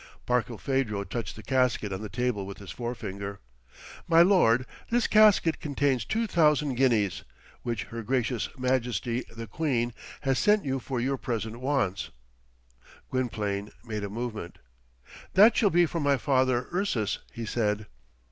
Barkilphedro 0.25 1.03
touched 1.03 1.35
the 1.35 1.43
casket 1.43 1.93
on 1.93 2.01
the 2.01 2.09
table 2.09 2.43
with 2.47 2.57
his 2.57 2.71
forefinger. 2.71 3.39
"My 4.07 4.23
lord, 4.23 4.65
this 4.89 5.05
casket 5.05 5.59
contains 5.59 6.05
two 6.05 6.25
thousand 6.25 6.73
guineas 6.73 7.23
which 7.61 7.83
her 7.83 8.01
gracious 8.01 8.49
Majesty 8.57 9.23
the 9.29 9.45
Queen 9.45 9.93
has 10.21 10.39
sent 10.39 10.65
you 10.65 10.79
for 10.79 10.99
your 10.99 11.17
present 11.17 11.57
wants." 11.59 12.09
Gwynplaine 13.11 13.69
made 13.85 14.03
a 14.03 14.09
movement. 14.09 14.57
"That 15.35 15.55
shall 15.55 15.69
be 15.69 15.85
for 15.85 15.99
my 15.99 16.17
Father 16.17 16.67
Ursus," 16.73 17.19
he 17.31 17.45
said. 17.45 17.85